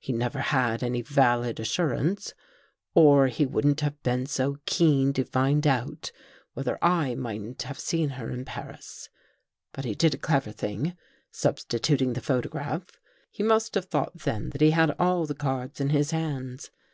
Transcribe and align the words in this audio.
He 0.00 0.14
never 0.14 0.38
had 0.38 0.82
any 0.82 1.02
valid 1.02 1.60
assurance, 1.60 2.32
or 2.94 3.26
he 3.26 3.44
wouldn't 3.44 3.82
have 3.82 4.02
been 4.02 4.24
so 4.24 4.56
keen 4.64 5.12
to 5.12 5.24
find 5.26 5.66
out 5.66 6.10
whether 6.54 6.82
I 6.82 7.14
mightn't 7.16 7.64
have 7.64 7.78
seen 7.78 8.08
her 8.16 8.30
in 8.30 8.46
Paris." 8.46 9.10
But 9.74 9.84
he 9.84 9.94
did 9.94 10.14
a 10.14 10.16
clever 10.16 10.52
thing, 10.52 10.96
substituting 11.30 12.14
the 12.14 12.22
photo 12.22 12.48
graph. 12.48 12.98
He 13.30 13.42
must 13.42 13.74
have 13.74 13.84
thought 13.84 14.20
then 14.20 14.48
that 14.52 14.62
he 14.62 14.70
had 14.70 14.96
all 14.98 15.26
the 15.26 15.34
cards 15.34 15.82
in 15.82 15.90
his 15.90 16.12
hands. 16.12 16.70